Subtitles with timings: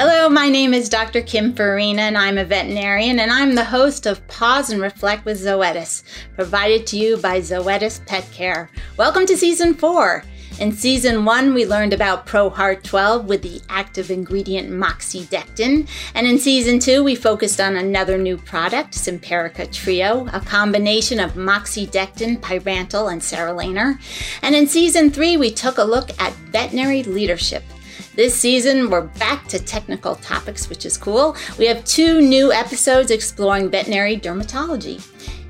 [0.00, 1.22] Hello, my name is Dr.
[1.22, 5.44] Kim Farina, and I'm a veterinarian, and I'm the host of Pause and Reflect with
[5.44, 6.04] Zoetis,
[6.36, 8.70] provided to you by Zoetis Pet Care.
[8.96, 10.22] Welcome to Season 4.
[10.60, 16.38] In Season 1, we learned about ProHeart 12 with the active ingredient moxidectin, and in
[16.38, 23.10] Season 2, we focused on another new product, Simparica Trio, a combination of moxidectin, pyrantel,
[23.10, 24.00] and sarolaner.
[24.42, 27.64] And in Season 3, we took a look at veterinary leadership–
[28.18, 31.36] this season, we're back to technical topics, which is cool.
[31.56, 35.00] We have two new episodes exploring veterinary dermatology.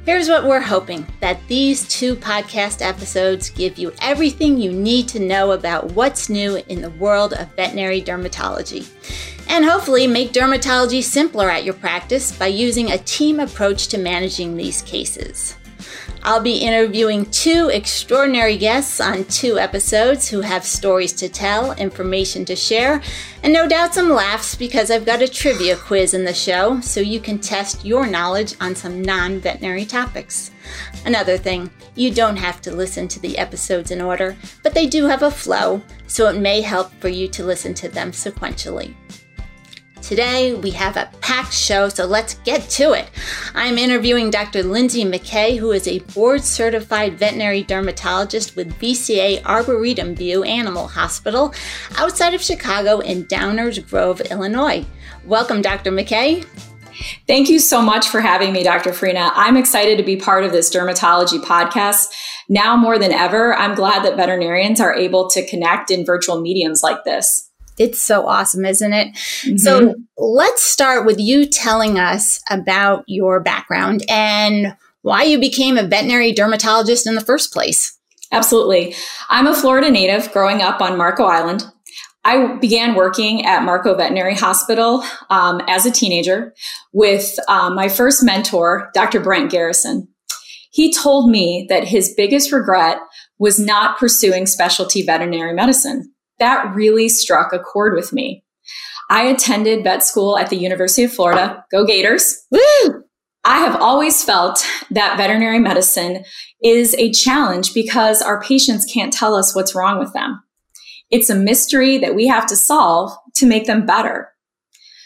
[0.05, 5.19] Here's what we're hoping that these two podcast episodes give you everything you need to
[5.19, 8.87] know about what's new in the world of veterinary dermatology.
[9.48, 14.59] And hopefully, make dermatology simpler at your practice by using a team approach to managing
[14.59, 15.57] these cases.
[16.29, 22.45] I'll be interviewing two extraordinary guests on two episodes who have stories to tell, information
[22.45, 23.01] to share,
[23.43, 27.01] and no doubt some laughs because I've got a trivia quiz in the show so
[27.01, 30.51] you can test your knowledge on some non veterinary topics.
[31.07, 35.07] Another thing, you don't have to listen to the episodes in order, but they do
[35.07, 38.95] have a flow, so it may help for you to listen to them sequentially.
[40.09, 43.11] Today, we have a packed show, so let's get to it.
[43.55, 44.62] I'm interviewing Dr.
[44.62, 51.53] Lindsay McKay, who is a board certified veterinary dermatologist with VCA Arboretum View Animal Hospital
[51.98, 54.83] outside of Chicago in Downers Grove, Illinois.
[55.27, 55.92] Welcome, Dr.
[55.92, 56.47] McKay.
[57.27, 58.95] Thank you so much for having me, Dr.
[58.95, 59.31] Farina.
[59.34, 62.06] I'm excited to be part of this dermatology podcast.
[62.48, 66.83] Now more than ever, I'm glad that veterinarians are able to connect in virtual mediums
[66.83, 67.48] like this.
[67.79, 69.15] It's so awesome, isn't it?
[69.15, 69.57] Mm-hmm.
[69.57, 75.87] So let's start with you telling us about your background and why you became a
[75.87, 77.97] veterinary dermatologist in the first place.
[78.31, 78.95] Absolutely.
[79.31, 81.65] I'm a Florida native growing up on Marco Island.
[82.25, 86.52] I began working at Marco Veterinary Hospital um, as a teenager
[86.92, 89.20] with um, my first mentor, Dr.
[89.20, 90.08] Brent Garrison.
[90.70, 92.98] He told me that his biggest regret
[93.39, 98.45] was not pursuing specialty veterinary medicine that really struck a chord with me.
[99.11, 101.65] I attended vet school at the University of Florida.
[101.71, 102.45] Go Gators.
[102.51, 103.05] Woo!
[103.45, 106.25] I have always felt that veterinary medicine
[106.63, 110.43] is a challenge because our patients can't tell us what's wrong with them.
[111.11, 114.29] It's a mystery that we have to solve to make them better.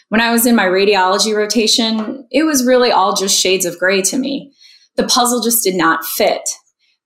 [0.09, 4.01] When I was in my radiology rotation, it was really all just shades of gray
[4.03, 4.51] to me.
[4.95, 6.47] The puzzle just did not fit.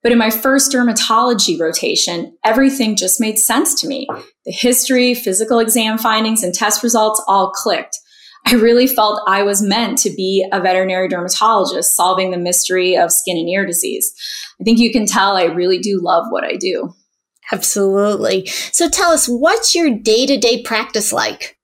[0.07, 4.07] But in my first dermatology rotation, everything just made sense to me.
[4.45, 7.99] The history, physical exam findings, and test results all clicked.
[8.45, 13.11] I really felt I was meant to be a veterinary dermatologist solving the mystery of
[13.11, 14.13] skin and ear disease.
[14.61, 16.93] I think you can tell I really do love what I do.
[17.51, 18.45] Absolutely.
[18.45, 21.56] So tell us, what's your day to day practice like?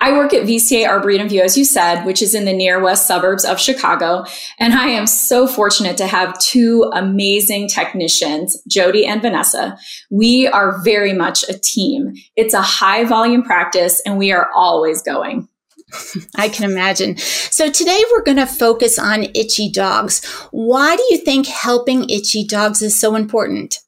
[0.00, 3.06] I work at VCA Arboretum View, as you said, which is in the near west
[3.06, 4.24] suburbs of Chicago.
[4.58, 9.76] And I am so fortunate to have two amazing technicians, Jody and Vanessa.
[10.10, 12.14] We are very much a team.
[12.36, 15.48] It's a high volume practice and we are always going.
[16.36, 17.16] I can imagine.
[17.16, 20.24] So today we're going to focus on itchy dogs.
[20.50, 23.80] Why do you think helping itchy dogs is so important?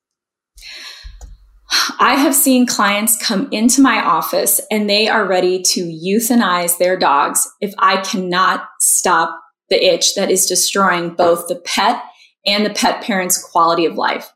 [1.98, 6.97] I have seen clients come into my office and they are ready to euthanize their
[6.97, 9.38] dogs if I cannot stop
[9.69, 12.03] the itch that is destroying both the pet
[12.44, 14.32] and the pet parent's quality of life.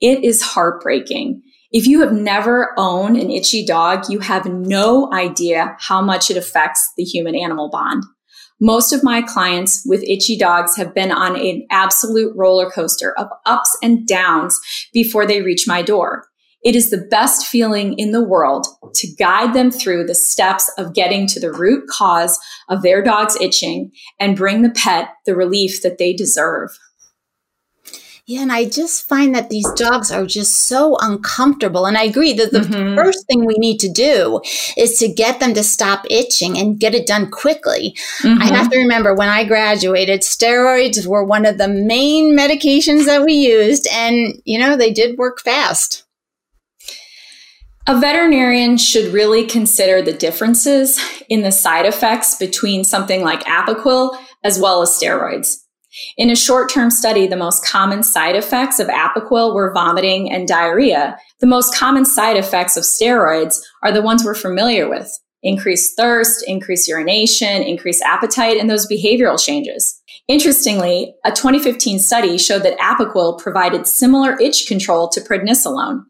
[0.00, 1.42] It is heartbreaking.
[1.72, 6.36] If you have never owned an itchy dog, you have no idea how much it
[6.36, 8.04] affects the human animal bond.
[8.60, 13.28] Most of my clients with itchy dogs have been on an absolute roller coaster of
[13.44, 14.60] ups and downs
[14.92, 16.28] before they reach my door.
[16.62, 20.94] It is the best feeling in the world to guide them through the steps of
[20.94, 23.90] getting to the root cause of their dog's itching
[24.20, 26.78] and bring the pet the relief that they deserve.
[28.24, 31.86] Yeah, and I just find that these dogs are just so uncomfortable.
[31.86, 32.94] And I agree that the mm-hmm.
[32.94, 34.40] first thing we need to do
[34.76, 37.96] is to get them to stop itching and get it done quickly.
[38.20, 38.40] Mm-hmm.
[38.40, 43.24] I have to remember when I graduated, steroids were one of the main medications that
[43.24, 43.88] we used.
[43.88, 46.04] And, you know, they did work fast.
[47.88, 54.16] A veterinarian should really consider the differences in the side effects between something like Apoquel
[54.44, 55.56] as well as steroids.
[56.16, 60.46] In a short term study, the most common side effects of Apoquel were vomiting and
[60.46, 61.18] diarrhea.
[61.40, 65.10] The most common side effects of steroids are the ones we're familiar with
[65.42, 70.00] increased thirst, increased urination, increased appetite, and those behavioral changes.
[70.28, 76.04] Interestingly, a 2015 study showed that Apoquel provided similar itch control to prednisolone.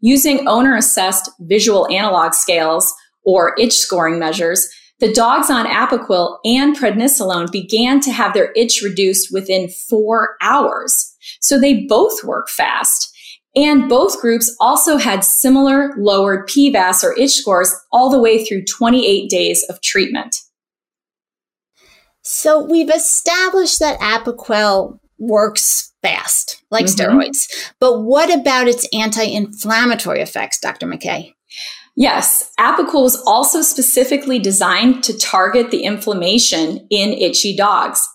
[0.00, 2.94] Using owner assessed visual analog scales
[3.24, 4.68] or itch scoring measures,
[5.00, 11.14] the dogs on Apoquel and prednisolone began to have their itch reduced within four hours.
[11.40, 13.14] So they both work fast.
[13.56, 18.64] And both groups also had similar lowered PVAS or itch scores all the way through
[18.64, 20.36] 28 days of treatment.
[22.22, 27.18] So we've established that Apoquel works fast, like mm-hmm.
[27.18, 27.48] steroids.
[27.80, 30.86] But what about its anti inflammatory effects, Dr.
[30.86, 31.32] McKay?
[31.96, 38.08] Yes, Apoquel was also specifically designed to target the inflammation in itchy dogs.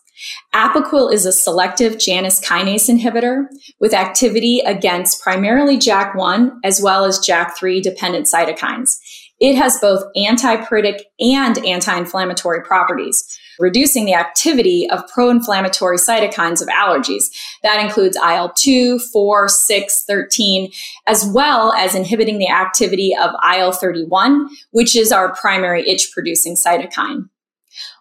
[0.54, 3.46] Apoquel is a selective Janus kinase inhibitor
[3.80, 9.00] with activity against primarily JAK1 as well as JAK3 dependent cytokines.
[9.40, 13.26] It has both antipruritic and anti-inflammatory properties,
[13.60, 17.26] reducing the activity of pro-inflammatory cytokines of allergies.
[17.62, 20.72] That includes IL-2, 4, 6, 13,
[21.08, 27.28] as well as inhibiting the activity of IL-31, which is our primary itch producing cytokine.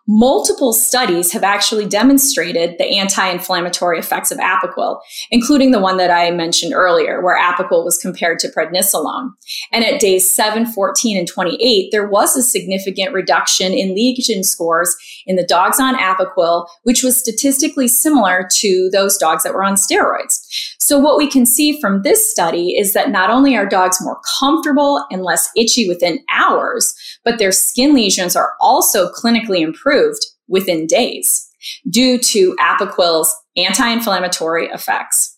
[0.08, 5.00] Multiple studies have actually demonstrated the anti-inflammatory effects of Apoquel,
[5.30, 9.30] including the one that I mentioned earlier, where Apoquel was compared to prednisolone.
[9.70, 14.96] And at days 7, 14, and 28, there was a significant reduction in lesion scores
[15.24, 19.74] in the dogs on Apoquel, which was statistically similar to those dogs that were on
[19.74, 20.41] steroids.
[20.78, 24.20] So what we can see from this study is that not only are dogs more
[24.38, 26.94] comfortable and less itchy within hours,
[27.24, 31.48] but their skin lesions are also clinically improved within days
[31.88, 35.36] due to Apoquel's anti-inflammatory effects.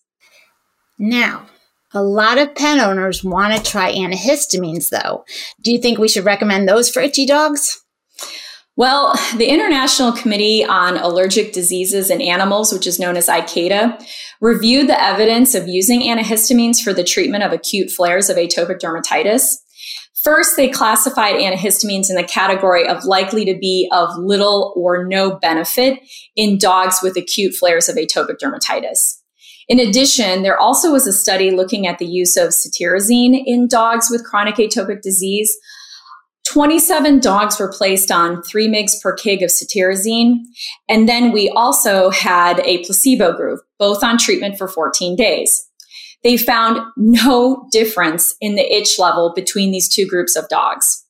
[0.99, 1.47] Now,
[1.93, 5.25] a lot of pet owners want to try antihistamines though.
[5.63, 7.81] Do you think we should recommend those for itchy dogs?
[8.77, 14.05] Well, the International Committee on Allergic Diseases in Animals, which is known as ICADA,
[14.41, 19.59] reviewed the evidence of using antihistamines for the treatment of acute flares of atopic dermatitis.
[20.25, 25.39] First, they classified antihistamines in the category of likely to be of little or no
[25.39, 26.01] benefit
[26.35, 29.21] in dogs with acute flares of atopic dermatitis.
[29.69, 34.09] In addition, there also was a study looking at the use of cetirizine in dogs
[34.11, 35.57] with chronic atopic disease.
[36.47, 40.41] 27 dogs were placed on 3 mg per kg of cetirizine.
[40.89, 45.67] And then we also had a placebo group, both on treatment for 14 days
[46.25, 51.05] they found no difference in the itch level between these two groups of dogs.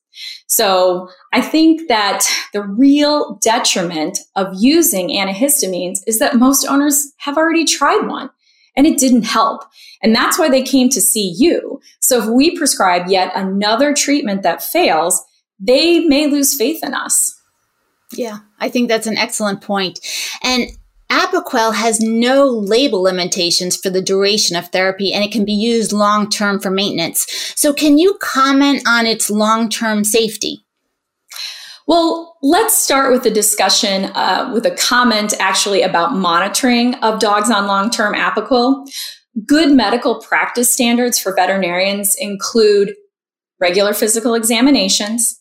[0.47, 7.37] So I think that the real detriment of using antihistamines is that most owners have
[7.37, 8.29] already tried one
[8.75, 9.63] and it didn't help.
[10.01, 11.79] And that's why they came to see you.
[12.01, 15.23] So if we prescribe yet another treatment that fails,
[15.59, 17.39] they may lose faith in us.
[18.13, 19.99] Yeah, I think that's an excellent point.
[20.43, 20.69] And
[21.11, 25.91] Apoquel has no label limitations for the duration of therapy and it can be used
[25.91, 27.25] long term for maintenance.
[27.55, 30.64] So, can you comment on its long term safety?
[31.87, 37.51] Well, let's start with a discussion uh, with a comment actually about monitoring of dogs
[37.51, 38.87] on long term Apoquel.
[39.45, 42.95] Good medical practice standards for veterinarians include
[43.59, 45.39] regular physical examinations,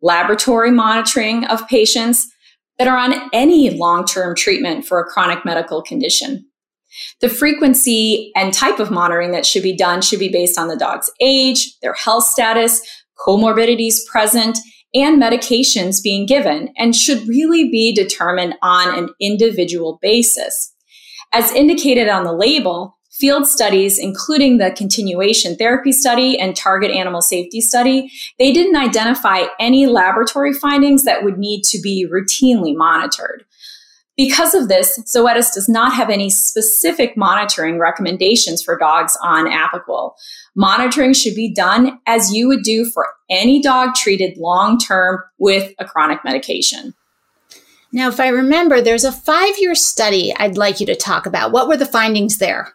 [0.00, 2.32] laboratory monitoring of patients,
[2.78, 6.46] that are on any long term treatment for a chronic medical condition.
[7.20, 10.76] The frequency and type of monitoring that should be done should be based on the
[10.76, 12.80] dog's age, their health status,
[13.18, 14.58] comorbidities present,
[14.94, 20.74] and medications being given, and should really be determined on an individual basis.
[21.32, 27.22] As indicated on the label, field studies, including the continuation therapy study and target animal
[27.22, 33.44] safety study, they didn't identify any laboratory findings that would need to be routinely monitored.
[34.16, 40.12] Because of this, Zoetis does not have any specific monitoring recommendations for dogs on Apoquel.
[40.54, 45.72] Monitoring should be done as you would do for any dog treated long term with
[45.78, 46.94] a chronic medication.
[47.90, 51.52] Now, if I remember, there's a five year study I'd like you to talk about.
[51.52, 52.74] What were the findings there?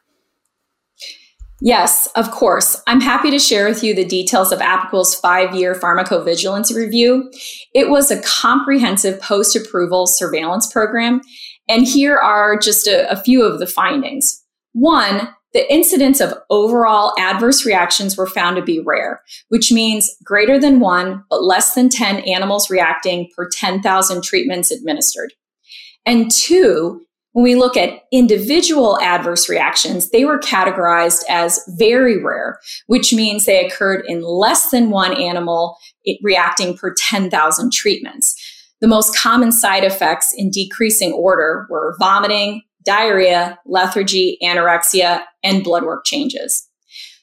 [1.59, 2.81] Yes, of course.
[2.85, 7.31] I'm happy to share with you the details of Apoquel's five year pharmacovigilance review.
[7.73, 11.21] It was a comprehensive post approval surveillance program.
[11.67, 14.41] And here are just a, a, few of the findings.
[14.73, 20.59] One, the incidence of overall adverse reactions were found to be rare, which means greater
[20.59, 25.33] than one, but less than 10 animals reacting per 10,000 treatments administered.
[26.05, 27.06] And two,
[27.37, 33.45] when we look at individual adverse reactions, they were categorized as very rare, which means
[33.45, 35.77] they occurred in less than one animal
[36.23, 38.35] reacting per 10,000 treatments.
[38.81, 45.83] The most common side effects in decreasing order were vomiting, diarrhea, lethargy, anorexia, and blood
[45.83, 46.67] work changes.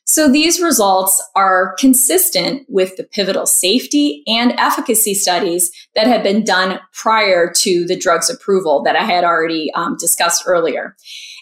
[0.07, 6.45] So these results are consistent with the pivotal safety and efficacy studies that had been
[6.45, 10.95] done prior to the drug's approval that I had already um, discussed earlier.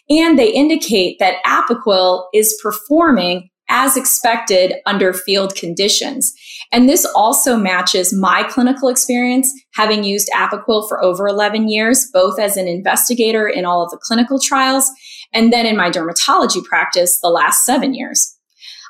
[0.08, 6.32] And they indicate that Apoquel is performing as expected under field conditions.
[6.70, 12.38] And this also matches my clinical experience, having used Apoquel for over 11 years, both
[12.38, 14.88] as an investigator in all of the clinical trials
[15.32, 18.36] and then in my dermatology practice the last seven years.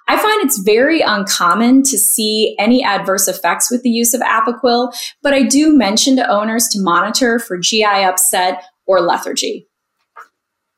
[0.09, 4.93] I find it's very uncommon to see any adverse effects with the use of Apoquel,
[5.23, 9.69] but I do mention to owners to monitor for GI upset or lethargy.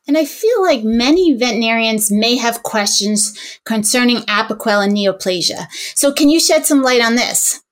[0.06, 5.66] And I feel like many veterinarians may have questions concerning Apoquel and neoplasia.
[5.94, 7.62] So, can you shed some light on this?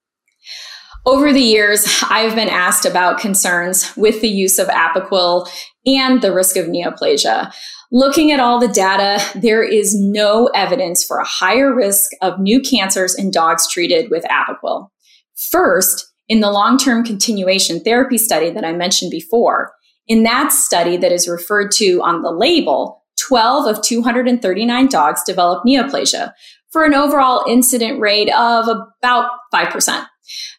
[1.05, 5.49] Over the years, I've been asked about concerns with the use of Apoquel
[5.85, 7.53] and the risk of neoplasia.
[7.95, 12.59] Looking at all the data, there is no evidence for a higher risk of new
[12.63, 14.89] cancers in dogs treated with Apoquel.
[15.37, 19.75] First, in the long term continuation therapy study that I mentioned before,
[20.09, 25.67] in that study that is referred to on the label, 12 of 239 dogs developed
[25.67, 26.33] neoplasia
[26.71, 30.07] for an overall incident rate of about 5%.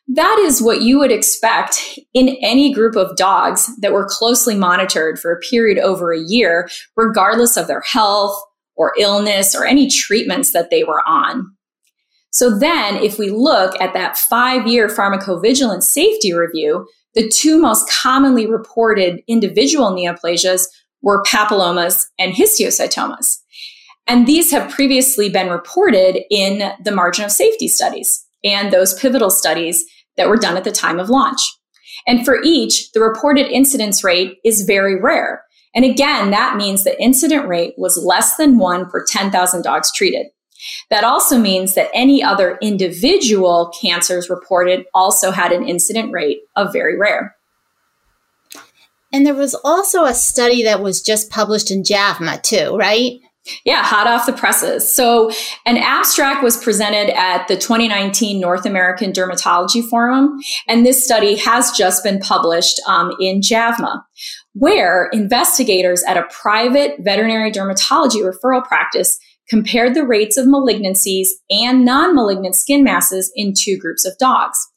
[0.08, 5.20] That is what you would expect in any group of dogs that were closely monitored
[5.20, 8.38] for a period over a year, regardless of their health
[8.76, 11.56] or illness or any treatments that they were on.
[12.32, 17.90] So then, if we look at that five year pharmacovigilance safety review, the two most
[17.90, 20.64] commonly reported individual neoplasias
[21.04, 23.40] were papillomas and histiocytomas.
[24.08, 29.30] And these have previously been reported in the margin of safety studies and those pivotal
[29.30, 29.86] studies
[30.18, 31.42] that were done at the time of launch.
[32.08, 35.44] And for each, the reported incidence rate is very rare.
[35.76, 40.28] And again, that means the incident rate was less than one per 10,000 dogs treated.
[40.90, 46.72] That also means that any other individual cancers reported also had an incident rate of
[46.72, 47.36] very rare.
[49.12, 53.20] And there was also a study that was just published in JAVMA, too, right?
[53.66, 54.90] Yeah, hot off the presses.
[54.90, 55.30] So,
[55.66, 61.72] an abstract was presented at the 2019 North American Dermatology Forum, and this study has
[61.72, 64.02] just been published um, in JAVMA,
[64.54, 69.20] where investigators at a private veterinary dermatology referral practice
[69.50, 74.70] compared the rates of malignancies and non malignant skin masses in two groups of dogs.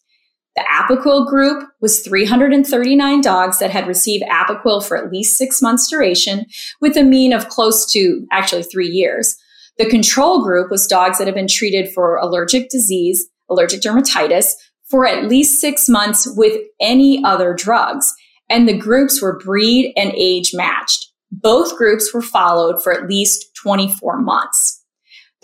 [0.56, 5.88] The Apoquel group was 339 dogs that had received Apoquel for at least six months
[5.88, 6.46] duration,
[6.80, 9.36] with a mean of close to actually three years.
[9.78, 14.54] The control group was dogs that had been treated for allergic disease, allergic dermatitis,
[14.88, 18.14] for at least six months with any other drugs.
[18.48, 21.12] And the groups were breed and age matched.
[21.30, 24.75] Both groups were followed for at least 24 months.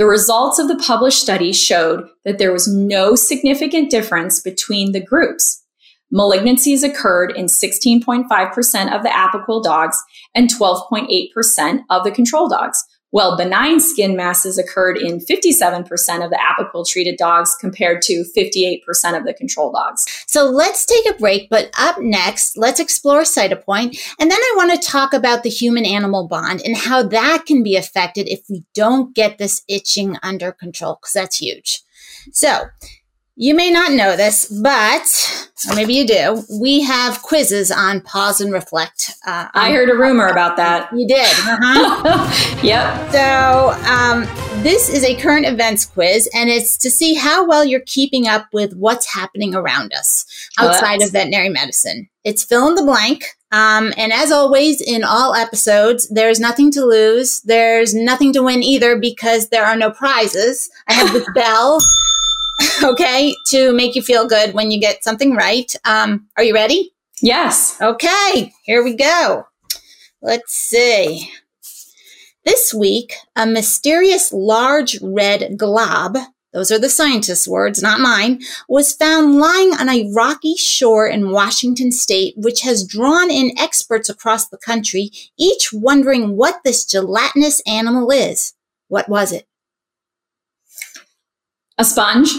[0.02, 5.00] The results of the published study showed that there was no significant difference between the
[5.00, 5.62] groups.
[6.12, 8.26] Malignancies occurred in 16.5%
[8.92, 10.02] of the Apoquel dogs
[10.34, 12.82] and 12.8% of the control dogs,
[13.12, 15.84] well, benign skin masses occurred in 57%
[16.24, 18.82] of the Apoquel treated dogs compared to 58%
[19.16, 20.06] of the control dogs.
[20.26, 23.98] So let's take a break, but up next, let's explore Cytopoint.
[24.18, 27.62] And then I want to talk about the human animal bond and how that can
[27.62, 31.82] be affected if we don't get this itching under control, because that's huge.
[32.32, 32.64] So,
[33.36, 38.42] you may not know this, but, or maybe you do, we have quizzes on Pause
[38.42, 39.10] and Reflect.
[39.26, 40.92] Uh, I heard a rumor about that.
[40.92, 41.26] You did.
[41.26, 42.60] Uh-huh.
[42.62, 43.10] yep.
[43.10, 44.24] So, um,
[44.62, 48.48] this is a current events quiz, and it's to see how well you're keeping up
[48.52, 50.26] with what's happening around us
[50.58, 52.08] outside of veterinary medicine.
[52.24, 53.24] It's fill in the blank.
[53.50, 57.40] Um, and as always, in all episodes, there's nothing to lose.
[57.40, 60.70] There's nothing to win either because there are no prizes.
[60.88, 61.80] I have this bell
[62.84, 65.74] okay, to make you feel good when you get something right.
[65.84, 66.92] Um, are you ready?
[67.20, 67.80] Yes.
[67.80, 69.46] Okay, here we go.
[70.20, 71.30] Let's see.
[72.44, 76.16] This week, a mysterious large red glob,
[76.52, 81.30] those are the scientists' words, not mine, was found lying on a rocky shore in
[81.30, 87.62] Washington state, which has drawn in experts across the country, each wondering what this gelatinous
[87.66, 88.54] animal is.
[88.88, 89.46] What was it?
[91.78, 92.30] A sponge?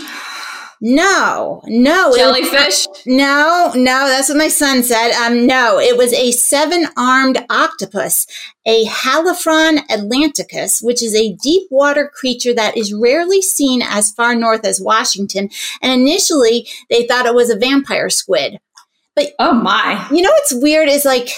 [0.86, 2.14] No, no.
[2.14, 2.88] Jellyfish?
[2.88, 5.14] Was, no, no, that's what my son said.
[5.14, 8.28] Um, no, it was a seven armed octopus,
[8.66, 14.36] a Haliphron atlanticus, which is a deep water creature that is rarely seen as far
[14.36, 15.50] north as Washington.
[15.82, 18.60] And initially, they thought it was a vampire squid.
[19.16, 20.06] But oh my.
[20.12, 21.30] You know what's weird is like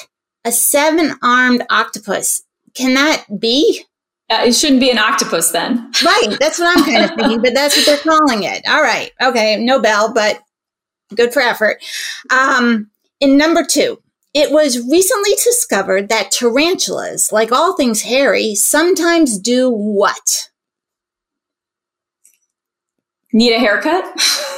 [0.44, 2.42] a seven armed octopus.
[2.74, 3.86] Can that be?
[4.30, 5.92] Uh, it shouldn't be an octopus then.
[6.04, 6.38] Right.
[6.40, 8.64] That's what I'm kind of thinking, but that's what they're calling it.
[8.68, 9.12] All right.
[9.22, 9.58] Okay.
[9.58, 10.42] No bell, but
[11.14, 11.84] good for effort.
[12.32, 12.90] Um,
[13.20, 14.02] in number two,
[14.34, 20.50] it was recently discovered that tarantulas, like all things hairy, sometimes do what?
[23.32, 24.06] Need a haircut?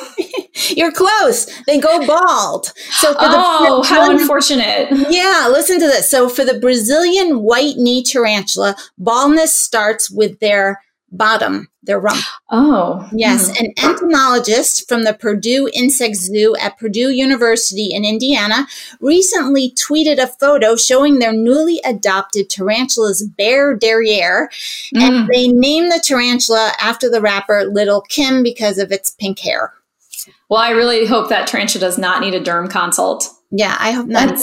[0.72, 1.48] You're close.
[1.66, 2.74] They go bald.
[2.92, 4.90] So for oh, the how unfortunate.
[5.10, 6.10] Yeah, listen to this.
[6.10, 10.82] So for the Brazilian white knee tarantula, baldness starts with their
[11.12, 12.22] bottom, their rump.
[12.50, 13.08] Oh.
[13.14, 13.50] Yes.
[13.50, 13.66] Mm-hmm.
[13.66, 18.68] An entomologist from the Purdue Insect Zoo at Purdue University in Indiana
[19.00, 24.50] recently tweeted a photo showing their newly adopted tarantula's bare derriere.
[24.96, 25.02] Mm.
[25.02, 29.74] And they named the tarantula after the rapper Little Kim because of its pink hair.
[30.50, 33.28] Well, I really hope that tarantula does not need a derm consult.
[33.52, 34.30] Yeah, I hope not.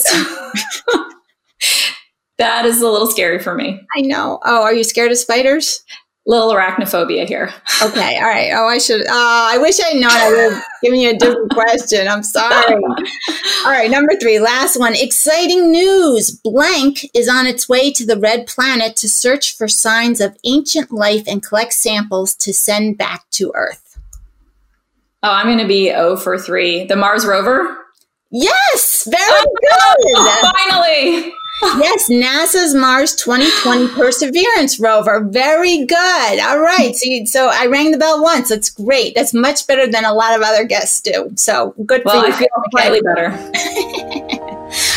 [2.39, 3.81] that is a little scary for me.
[3.97, 4.39] I know.
[4.45, 5.83] Oh, are you scared of spiders?
[6.27, 7.53] Little arachnophobia here.
[7.83, 8.51] okay, all right.
[8.55, 9.03] Oh, I should.
[9.03, 10.11] Uh, I wish I had known.
[10.11, 12.09] I would have given you a different question.
[12.09, 12.77] I'm sorry.
[12.77, 14.95] All right, number three, last one.
[14.95, 16.31] Exciting news!
[16.31, 20.91] Blank is on its way to the red planet to search for signs of ancient
[20.91, 23.84] life and collect samples to send back to Earth.
[25.25, 26.85] Oh, I'm going to be O for three.
[26.85, 27.79] The Mars rover?
[28.31, 30.53] Yes, very oh, good.
[30.69, 31.33] finally.
[31.83, 35.25] yes, NASA's Mars 2020 Perseverance rover.
[35.25, 36.41] Very good.
[36.41, 36.95] All right.
[36.95, 38.51] So, you, so I rang the bell once.
[38.51, 39.15] That's great.
[39.15, 41.33] That's much better than a lot of other guests do.
[41.37, 42.35] So good well, for you.
[42.35, 44.51] I feel slightly better.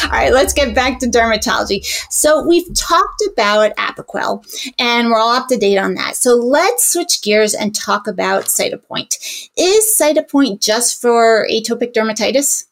[0.07, 1.83] All right, let's get back to dermatology.
[2.09, 4.45] So we've talked about Apoquel
[4.79, 6.15] and we're all up to date on that.
[6.15, 9.17] So let's switch gears and talk about Cytopoint.
[9.57, 12.67] Is Cytopoint just for atopic dermatitis?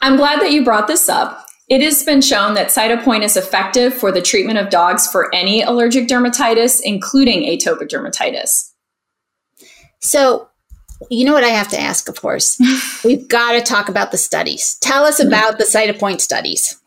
[0.00, 1.46] I'm glad that you brought this up.
[1.68, 5.60] It has been shown that Cytopoint is effective for the treatment of dogs for any
[5.60, 8.70] allergic dermatitis, including atopic dermatitis.
[10.00, 10.48] So,
[11.10, 12.58] you know what I have to ask, of course.
[13.04, 14.76] We've got to talk about the studies.
[14.80, 15.28] Tell us mm-hmm.
[15.28, 16.78] about the Cytopoint studies.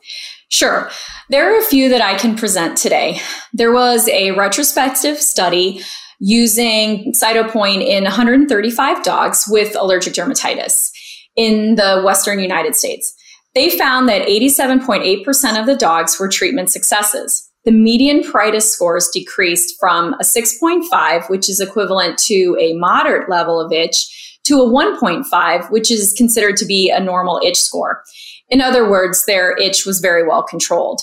[0.50, 0.90] Sure.
[1.30, 3.22] There are a few that I can present today.
[3.54, 5.82] There was a retrospective study
[6.20, 10.92] using Cytopoint in 135 dogs with allergic dermatitis
[11.36, 13.16] in the Western United States.
[13.56, 19.80] They found that 87.8% of the dogs were treatment successes the median pruritus scores decreased
[19.80, 25.70] from a 6.5, which is equivalent to a moderate level of itch, to a 1.5,
[25.70, 28.02] which is considered to be a normal itch score.
[28.48, 31.02] In other words, their itch was very well controlled.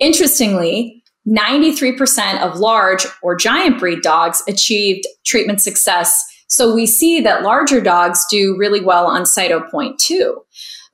[0.00, 6.20] Interestingly, 93% of large or giant breed dogs achieved treatment success.
[6.48, 10.42] So we see that larger dogs do really well on Cytopoint too.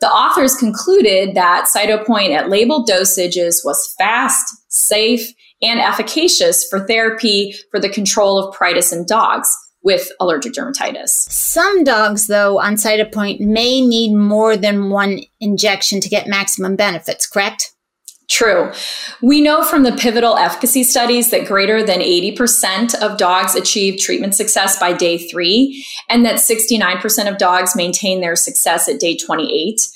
[0.00, 5.32] The authors concluded that Cytopoint at labeled dosages was fast, safe,
[5.62, 11.08] and efficacious for therapy for the control of pruritus in dogs with allergic dermatitis.
[11.08, 17.26] Some dogs, though, on Cytopoint may need more than one injection to get maximum benefits,
[17.26, 17.72] correct?
[18.28, 18.72] True.
[19.22, 24.34] We know from the pivotal efficacy studies that greater than 80% of dogs achieve treatment
[24.34, 29.88] success by day three, and that 69% of dogs maintain their success at day 28.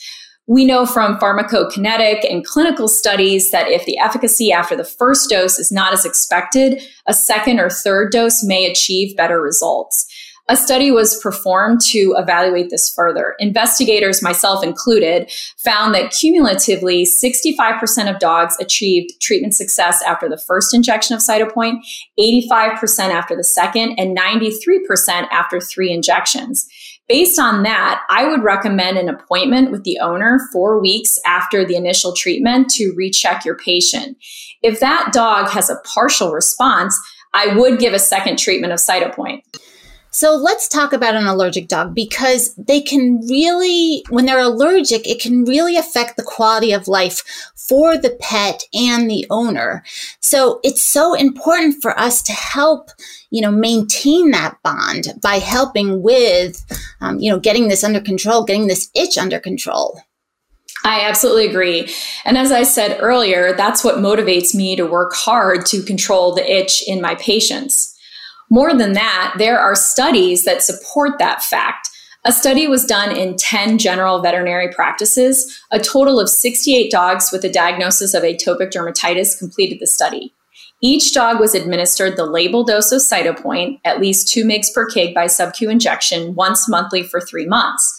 [0.47, 5.59] We know from pharmacokinetic and clinical studies that if the efficacy after the first dose
[5.59, 10.10] is not as expected, a second or third dose may achieve better results.
[10.51, 13.37] A study was performed to evaluate this further.
[13.39, 20.75] Investigators, myself included, found that cumulatively 65% of dogs achieved treatment success after the first
[20.75, 21.79] injection of Cytopoint,
[22.19, 26.69] 85% after the second, and 93% after three injections.
[27.07, 31.77] Based on that, I would recommend an appointment with the owner four weeks after the
[31.77, 34.17] initial treatment to recheck your patient.
[34.65, 37.01] If that dog has a partial response,
[37.33, 39.43] I would give a second treatment of Cytopoint.
[40.13, 45.21] So let's talk about an allergic dog because they can really, when they're allergic, it
[45.21, 47.23] can really affect the quality of life
[47.55, 49.85] for the pet and the owner.
[50.19, 52.91] So it's so important for us to help,
[53.31, 56.65] you know, maintain that bond by helping with,
[57.01, 60.01] um, you know, getting this under control, getting this itch under control.
[60.85, 61.93] I absolutely agree.
[62.25, 66.51] And as I said earlier, that's what motivates me to work hard to control the
[66.51, 67.90] itch in my patients.
[68.51, 71.89] More than that, there are studies that support that fact.
[72.25, 75.59] A study was done in 10 general veterinary practices.
[75.71, 80.35] A total of 68 dogs with a diagnosis of atopic dermatitis completed the study.
[80.83, 85.15] Each dog was administered the label dose of Cytopoint, at least 2 mg per kg
[85.15, 87.99] by subcu injection, once monthly for three months.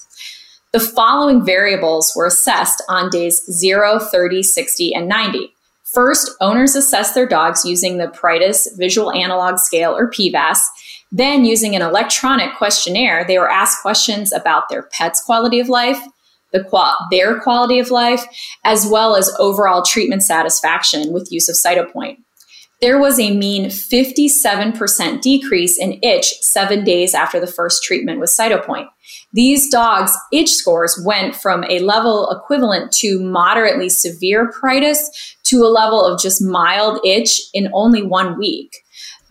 [0.73, 5.53] The following variables were assessed on days 0, 30, 60, and 90.
[5.93, 10.59] First, owners assess their dogs using the Pruritus Visual Analog Scale or PVAS.
[11.11, 15.99] Then, using an electronic questionnaire, they were asked questions about their pet's quality of life,
[16.53, 18.23] the qual- their quality of life,
[18.63, 22.17] as well as overall treatment satisfaction with use of Cytopoint.
[22.81, 28.31] There was a mean 57% decrease in itch seven days after the first treatment with
[28.31, 28.87] Cytopoint.
[29.33, 34.97] These dogs' itch scores went from a level equivalent to moderately severe pruritus
[35.51, 38.75] to a level of just mild itch in only one week.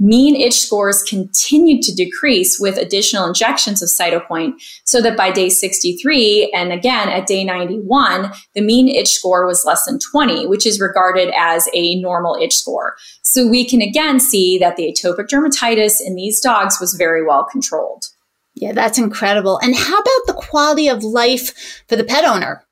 [0.03, 4.55] Mean itch scores continued to decrease with additional injections of Cytopoint,
[4.85, 9.67] so that by day 63 and again at day 91, the mean itch score was
[9.67, 12.97] less than 20, which is regarded as a normal itch score.
[13.23, 17.45] So we can again see that the atopic dermatitis in these dogs was very well
[17.45, 18.07] controlled.
[18.55, 19.59] Yeah, that's incredible.
[19.59, 22.65] And how about the quality of life for the pet owner?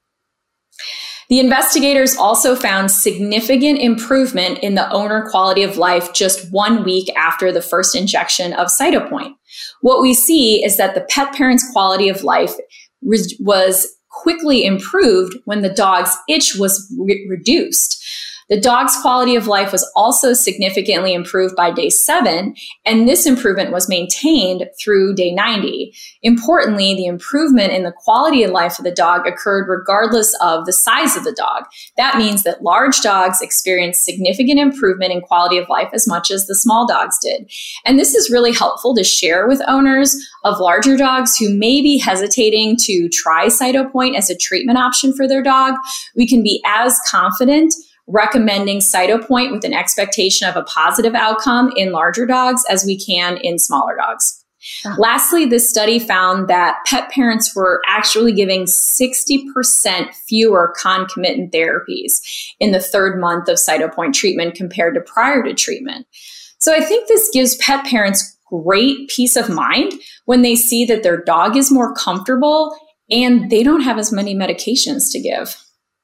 [1.29, 7.11] The investigators also found significant improvement in the owner quality of life just one week
[7.17, 9.35] after the first injection of Cytopoint.
[9.83, 12.55] What we see is that the pet parent's quality of life
[13.03, 18.03] was quickly improved when the dog's itch was re- reduced.
[18.49, 22.55] The dog's quality of life was also significantly improved by day seven,
[22.87, 25.93] and this improvement was maintained through day 90.
[26.23, 30.73] Importantly, the improvement in the quality of life of the dog occurred regardless of the
[30.73, 31.65] size of the dog.
[31.97, 36.47] That means that large dogs experienced significant improvement in quality of life as much as
[36.47, 37.51] the small dogs did.
[37.85, 41.99] And this is really helpful to share with owners of larger dogs who may be
[41.99, 45.75] hesitating to try Cytopoint as a treatment option for their dog.
[46.17, 47.75] We can be as confident
[48.09, 53.37] recommending Cytopoint with an expectation of a positive outcome in larger dogs as we can
[53.39, 54.45] in smaller dogs.
[54.85, 54.97] Uh-huh.
[54.99, 62.21] Lastly, this study found that pet parents were actually giving 60% fewer concomitant therapies
[62.59, 66.07] in the third month of Cytopoint treatment compared to prior to treatment.
[66.59, 69.93] So I think this gives pet parents great peace of mind
[70.25, 72.77] when they see that their dog is more comfortable
[73.11, 75.57] and they don't have as many medications to give.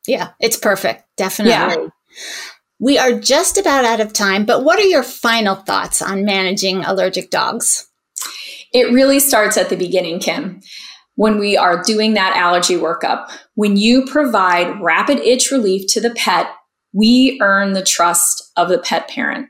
[0.07, 1.05] Yeah, it's perfect.
[1.17, 1.53] Definitely.
[1.53, 1.89] Yeah.
[2.81, 6.85] We are just about out of time, but what are your final thoughts on managing
[6.85, 7.89] allergic dogs?
[8.73, 10.61] It really starts at the beginning, Kim.
[11.15, 16.11] When we are doing that allergy workup, when you provide rapid itch relief to the
[16.11, 16.49] pet,
[16.93, 19.49] we earn the trust of the pet parent.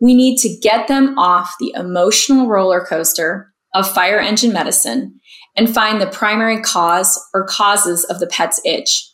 [0.00, 5.20] We need to get them off the emotional roller coaster of fire engine medicine
[5.56, 9.09] and find the primary cause or causes of the pet's itch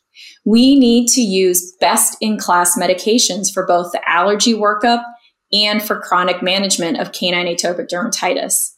[0.46, 5.02] we need to use best in class medications for both the allergy workup
[5.52, 8.70] and for chronic management of canine atopic dermatitis.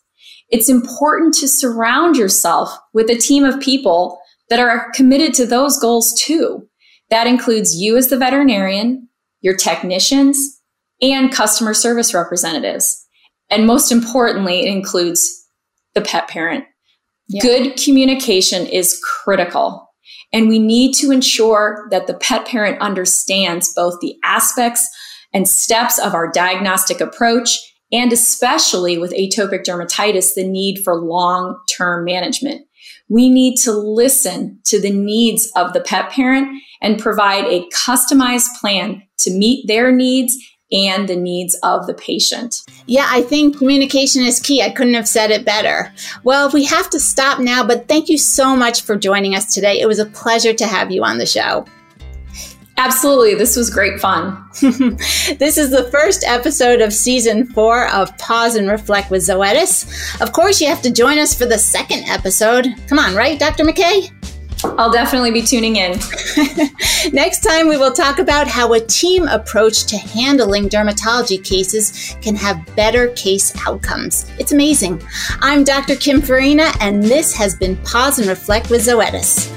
[0.48, 5.78] It's important to surround yourself with a team of people that are committed to those
[5.78, 6.66] goals too.
[7.10, 9.06] That includes you as the veterinarian,
[9.42, 10.60] your technicians,
[11.02, 13.04] and customer service representatives.
[13.50, 15.46] And most importantly, it includes
[15.94, 16.64] the pet parent.
[17.28, 17.42] Yeah.
[17.42, 19.87] Good communication is critical.
[20.32, 24.88] And we need to ensure that the pet parent understands both the aspects
[25.32, 27.58] and steps of our diagnostic approach,
[27.92, 32.66] and especially with atopic dermatitis, the need for long term management.
[33.08, 36.48] We need to listen to the needs of the pet parent
[36.82, 40.36] and provide a customized plan to meet their needs
[40.72, 42.62] and the needs of the patient.
[42.86, 44.62] Yeah, I think communication is key.
[44.62, 45.92] I couldn't have said it better.
[46.24, 49.80] Well, we have to stop now, but thank you so much for joining us today.
[49.80, 51.64] It was a pleasure to have you on the show.
[52.78, 53.34] Absolutely.
[53.34, 54.40] This was great fun.
[54.60, 60.20] this is the first episode of season four of Pause and Reflect with Zoetis.
[60.20, 62.68] Of course, you have to join us for the second episode.
[62.86, 63.64] Come on, right, Dr.
[63.64, 64.12] McKay?
[64.64, 65.98] I'll definitely be tuning in.
[67.12, 72.34] Next time, we will talk about how a team approach to handling dermatology cases can
[72.34, 74.30] have better case outcomes.
[74.38, 75.02] It's amazing.
[75.40, 75.94] I'm Dr.
[75.94, 79.54] Kim Farina, and this has been Pause and Reflect with Zoetis.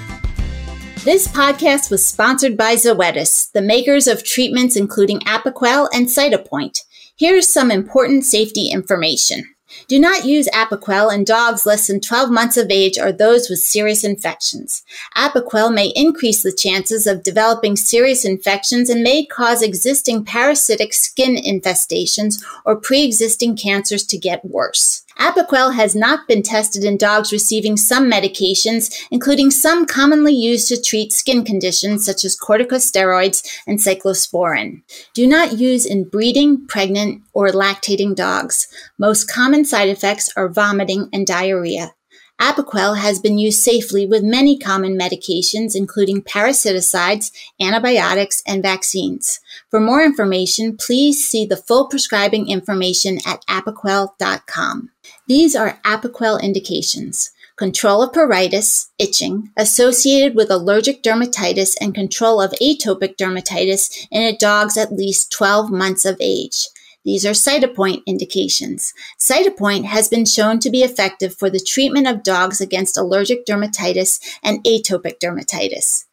[1.04, 6.78] This podcast was sponsored by Zoetis, the makers of treatments including Apoquel and Cytopoint.
[7.18, 9.51] Here's some important safety information.
[9.88, 13.60] Do not use Apoquel in dogs less than 12 months of age or those with
[13.60, 14.84] serious infections.
[15.15, 21.36] Apoquel may increase the chances of developing serious infections and may cause existing parasitic skin
[21.36, 25.03] infestations or pre-existing cancers to get worse.
[25.21, 30.81] Apoquel has not been tested in dogs receiving some medications, including some commonly used to
[30.81, 34.81] treat skin conditions such as corticosteroids and cyclosporin.
[35.13, 38.67] Do not use in breeding, pregnant, or lactating dogs.
[38.97, 41.93] Most common side effects are vomiting and diarrhea.
[42.41, 49.39] Apoquel has been used safely with many common medications, including parasiticides, antibiotics, and vaccines.
[49.69, 54.89] For more information, please see the full prescribing information at apoquel.com.
[55.27, 62.49] These are Apoquel indications control of pruritus, itching, associated with allergic dermatitis, and control of
[62.54, 66.69] atopic dermatitis in a dogs at least 12 months of age.
[67.04, 68.94] These are Cytopoint indications.
[69.20, 74.22] Cytopoint has been shown to be effective for the treatment of dogs against allergic dermatitis
[74.44, 76.06] and atopic dermatitis.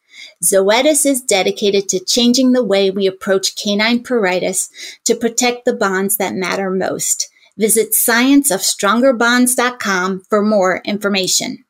[0.43, 4.71] Zoetis is dedicated to changing the way we approach canine pruritus
[5.05, 7.29] to protect the bonds that matter most.
[7.57, 11.65] Visit scienceofstrongerbonds.com for more information.